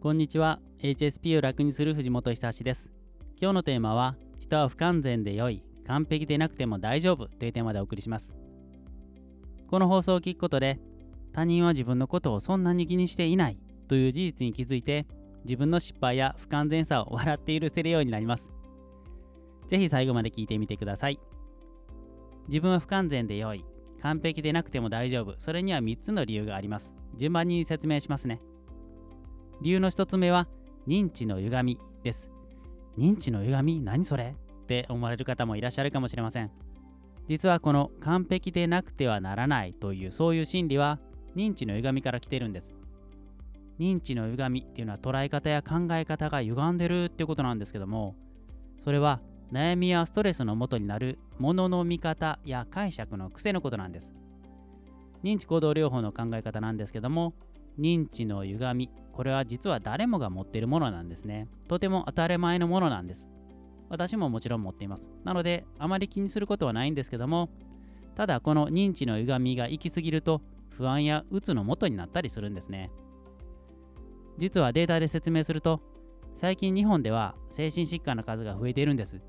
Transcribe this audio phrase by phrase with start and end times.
[0.00, 0.60] こんにちは。
[0.78, 2.88] HSP を楽にする藤本久志です。
[3.40, 8.32] 今日のテーマは人は不完全で良い完璧でなくても大丈夫というテーマでお送りします。
[9.66, 10.78] この放送を聞くことで
[11.32, 13.58] 他人は自分のことをそんなに気にしていない
[13.88, 15.08] という事実に気づいて
[15.44, 18.48] 自分の失敗や不完全さを笑って許せるようになります。
[19.66, 21.18] ぜひ最後まで聞いてみてください。
[22.46, 23.64] 自分は不完全で良い
[24.00, 26.92] 完璧でなくても大丈夫それには3つの理由があります。
[27.16, 28.40] 順番に説明しますね。
[29.60, 30.46] 理由の1つ目は
[30.86, 32.30] 認知の歪みです。
[32.96, 33.80] 認知の歪み？
[33.80, 34.36] 何それ？
[34.62, 36.50] って思われる方もいらっしゃるかもしれません。
[37.28, 40.98] 実はこの完璧でなくてはならないというそういう心理は
[41.36, 42.74] 認知の歪みから来ているんです。
[43.78, 48.16] 認知の歪みっていうのは捉え方や考え方が歪んでるっていうことなんですけども
[48.82, 49.20] それは
[49.52, 54.12] 悩みやストレスのもとになるものの見方や解釈の癖のことなんです。
[55.22, 57.34] 認知行動療法の考え方なんですけども
[57.78, 58.90] 認知の歪み。
[59.12, 61.48] これは実は誰もが持っているものなんですね。
[61.68, 63.28] とても当たり前のものなんです。
[63.88, 65.10] 私ももちろん持っています。
[65.24, 67.48] なのであまり気にすることはないんですけども
[68.14, 72.90] ただこの認知の歪みが行き過ぎると不安やうつの元になったりするんですね。
[74.36, 75.80] 実はデータで説明すると
[76.34, 79.20] 最近日本では精神疾患の数が増えているんです。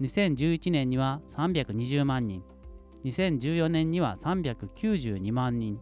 [0.00, 2.42] 2011年には320万人。
[3.04, 5.78] 2014年には392万人。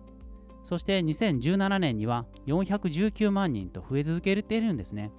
[0.64, 5.12] そして2017年には419万人と増え続けているんですね。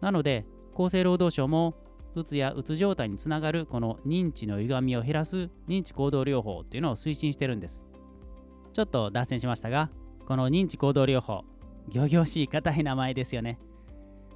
[0.00, 1.74] なので厚生労働省も
[2.14, 7.84] うつやうつ状態につながるこの認知の歪みを減らす認知行動療法っていうのを推進してるんです。
[8.72, 9.90] ちょっと脱線しましたが
[10.26, 11.44] この認知行動療法
[11.92, 13.58] 仰々しい硬い名前ですよね。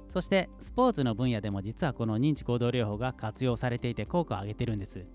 [0.07, 5.05] そしてスポーツの分野でも実はこの認知行動療法が活用されていて効果を上げてるんです。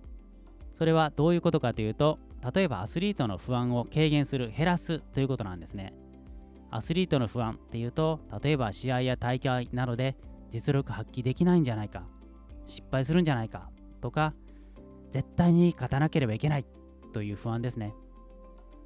[0.81, 2.19] それはどういうことかというと
[2.55, 5.93] 例えばアスリートの不安を軽減する減らすということなんですね。
[6.71, 10.17] アスリートの不安っていうと例えば試合や大会などで
[10.49, 12.05] 実力発揮できないんじゃないか
[12.65, 13.69] 失敗するんじゃないか
[14.01, 14.33] とか
[15.11, 16.65] 絶対に勝たなければいけない
[17.13, 17.93] という不安ですね。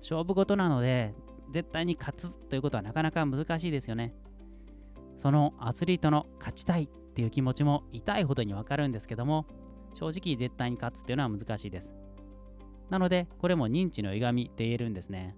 [0.00, 1.15] 勝負事なので
[1.53, 4.16] 絶対に勝つということはなかなか難しいですよね。
[5.16, 9.47] そのアスリートの勝ちたいっていう気持ちも痛いほどにわかるんですけども
[9.94, 11.94] 正直絶対に勝つっていうのは難しいです
[12.91, 15.34] なので、これも認知の歪みって言えるんですね。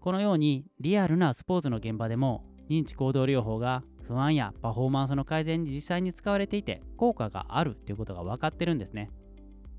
[0.00, 9.10] このようにリアルなスポーツの現場でも認知行動療法が不安やパフォーマンスの改善に実際に使われていて効果があるということが分かってるんですね。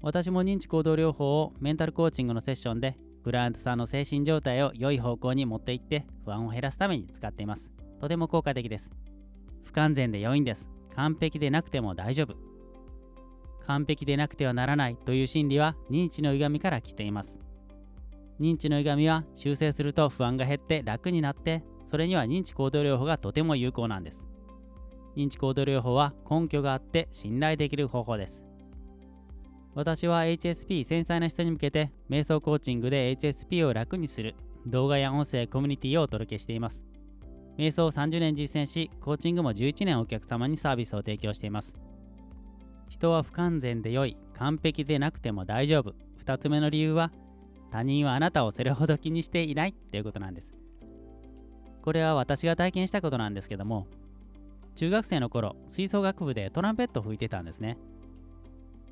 [0.01, 7.71] 私も認知行動療法をメンタルコーチングのセッションでクライアントさんの精神状態を良い方向に持っていって不安を減らすために使っています。
[7.99, 8.91] とても効果的です。
[9.63, 10.69] 不完全で良いんです。
[10.95, 12.46] 完璧でなくても大丈夫。
[13.67, 17.37] 完璧でなくてはならないという心理は認知の歪みから来ています。
[18.39, 24.25] 認知の歪みは修正すると不安が減って楽になってそれには認知行動療法がとても有効なんです。
[25.17, 28.43] 認知行動療法は根拠があって信頼できる方法です。
[29.75, 34.35] 私は HSP 繊細な人に向けて瞑想コーチングで HSP を楽にする
[34.65, 36.81] 動画や音声コミュニティをお届けしています。
[37.57, 41.75] 瞑想を30年実践しコーチングも11年お客様にサービスを提供しています。
[42.89, 45.93] 人は不完全で良い完璧でなくても大丈夫。
[46.23, 47.11] 2つ目の理由は
[47.71, 49.73] 他人はあなたをそれほど気にしていない。
[49.73, 50.51] ということなんです。
[51.81, 53.87] これは私が体験したことなんですけども
[54.75, 57.77] 中学生の頃吹奏楽部でトランペットを吹いてたんですね。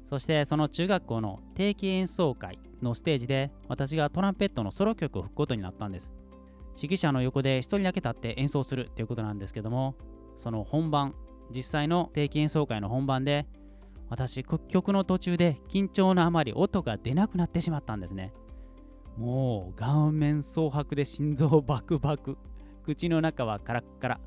[0.05, 6.11] そしてその中学校の定期演奏会のステージで私がトランペットのソロ曲を吹くことになったんです。
[6.79, 9.95] 指揮者の横で1人だけ立って演奏するということなんですけども
[10.35, 11.15] その本番
[11.53, 13.45] 実際の定期演奏会の本番で
[14.15, 18.31] 私曲の途中で緊張のあまり音が出なくなってしまったんですね。
[19.17, 22.37] もう顔面蒼白で心臓バクバク。
[22.85, 24.19] 口の中はカラッカラ。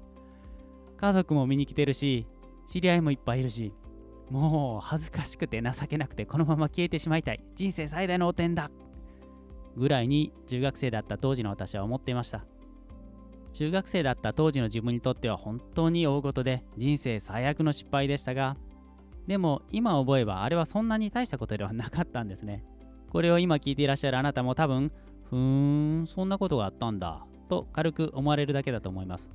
[0.98, 2.27] 家族も見に来てるし
[2.71, 3.72] 知り合いもいっぱいいるし
[4.31, 7.43] もう恥ずかしくて情けなくてこのまま消えてしまいたい。
[7.54, 8.71] 人生最大の汚点だ。
[9.75, 12.44] ぐらいに中学生だった当時の私は思っていました。
[13.54, 18.59] 中学生だった当時の自分にとっては本当に大事で人生最悪の失敗でしたが
[19.28, 22.65] でも今思えばあれはそんなに大したことではなかったんですね。
[23.10, 24.91] これを今聞いていらっしゃるあなたも多分、
[25.28, 29.28] ふーん、そんなことがあったんだ、と軽く思われるだけだと思います。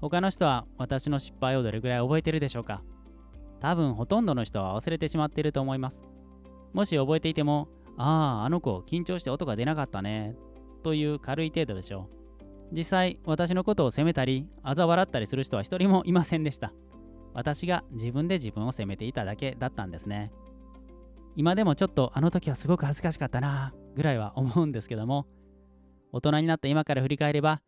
[0.00, 2.82] 他の人は私の失敗をどれくらい覚えてるでしょうか
[3.60, 6.00] 多分ほとんどの人は忘れてしまっていると思います。
[6.72, 10.36] もし覚えていても、ああ、あの子緊張して音が出なかったね、
[10.84, 12.08] という軽い程度でしょ
[12.72, 12.76] う。
[12.76, 16.72] 実際、私のことを責めたり、嘲笑ったりする人は一人もいませんでした。
[17.34, 20.32] 私が自分で自分を責めていただけだったんですね。
[21.36, 25.26] 今でもちょっとあの時はすごく恥ずかしかったなぐらいは思うんですけども
[26.12, 27.60] 大人になった今から振り返れば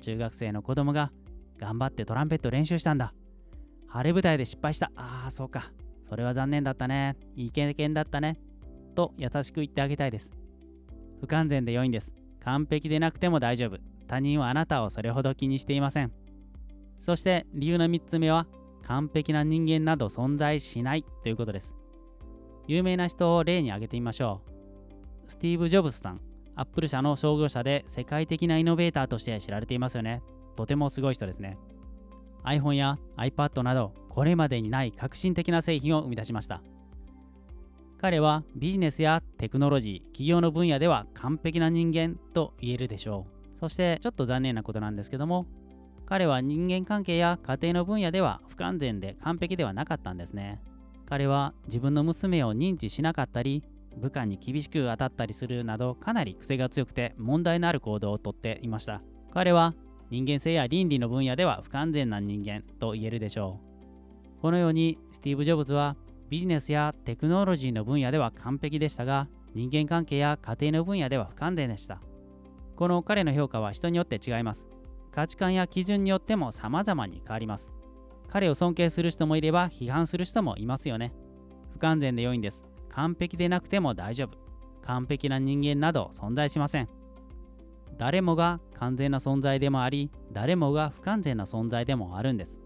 [0.00, 1.12] 中学生の子供が
[1.58, 3.12] 頑張ってトランペット練習したんだ。
[3.88, 4.90] 晴れ舞台で失敗した。
[4.96, 5.72] ああそうか。
[6.08, 7.16] それは残念だったね。
[7.36, 8.38] いい経験だったね。
[8.94, 10.30] と優しく言ってあげたいです。
[11.20, 12.12] 不完全で良いんです。
[12.40, 13.78] 完璧でなくても大丈夫。
[14.06, 16.12] 他人はあなたをそれほど気にしていません。
[16.98, 18.46] そして理由の3つ目は
[18.82, 21.74] 完璧な人間など存在しないということです。
[22.66, 25.30] 有名な人を例に挙げてみましょう。
[25.30, 26.20] スティーブ・ジョブズさん
[26.56, 30.22] アップル社の創業者で世界的なイノベーターとして知られていますよね。
[30.56, 31.56] とてもすごい人ですね。
[32.44, 36.62] iPhone や iPad などこれまでにない革新的な製品を生み出しました。
[37.98, 43.58] 彼はビジネスやテクノロジー企業の分野では完璧な人間と言えるでしょう。
[43.58, 45.46] そしてちょっと残念なことなんですけども
[46.10, 50.60] 彼は人間関係や家庭の分野では不完全で完璧ではなかったんですね
[51.06, 53.64] 彼は自分の娘を認知しなかったり
[53.96, 59.00] 部下に厳しく当たったりするなどかなり癖が強くて問題のある行動をとっていました
[59.32, 59.74] 彼は
[60.10, 63.60] 人間性や倫理の分野では不完全な人間と言えるでしょ
[64.36, 64.40] う。
[64.42, 65.96] このようにスティーブ・ジョブズは
[66.28, 72.00] ビジネスやテクノロジーの分野では完璧でしたが人間関係や家庭の分野では不完全でした。
[72.74, 74.66] この彼の評価は人によって違います。
[75.12, 77.70] 価値観や基準によっても様々に変わります。
[78.28, 81.12] 彼を尊敬する人もいれば批判する人もいますよね。
[81.72, 82.62] 不完全で良いんです。
[82.88, 84.38] 完璧でなくても大丈夫。
[84.82, 87.00] 完璧な人間など存在しません。
[88.00, 92.58] 誰もが完全な存在でもあり誰もが不完全な存在でもあるんです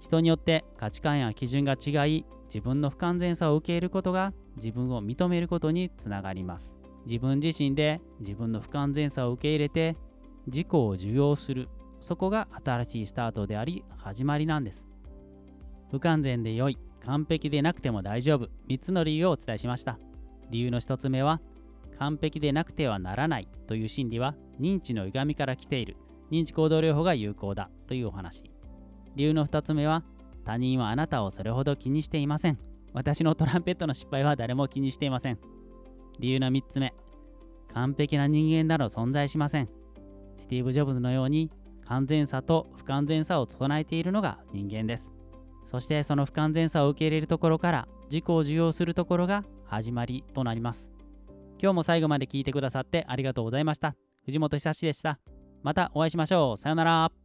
[0.00, 9.96] 人によって価値観や基準が違い自分の不完全さを受け入れることが自分を認めることにつながります自分自身で自分の不完全さを受け入れて
[10.46, 11.68] 自己を受容する
[12.00, 14.86] そこが新しいスタートであり始まりなんです。
[15.90, 19.98] 不完全で良い完璧でなくても大丈夫3つの理由をお伝えしました。
[20.50, 21.40] 理由の1つ目は
[21.98, 25.96] 完璧でなくてはならないという心理は認知の歪みから来ている。
[26.30, 28.44] 認知行動療法が有効だというお話。
[29.16, 30.04] 理由の2つ目は
[30.44, 32.56] 他人はあなたをそれほど気にしていません。
[32.92, 35.38] 私のトランペットの失敗は誰も気にしていません。
[36.18, 36.94] 理由の3つ目
[37.74, 39.68] 完璧な人間など存在しません。
[40.38, 41.50] スティーブ・ジョブズのように
[41.90, 45.10] 完全さと不完全さを唱えているのが人間です
[45.66, 50.88] そしてその不完全さを受け入れるところから自己を受容するところが始まりとなります
[51.62, 53.94] 今日も最後まで聞いてくださってありがとうございました。
[54.24, 55.18] 藤本久志でした。
[55.62, 56.56] またお会いしましょう。
[56.56, 57.19] さようなら。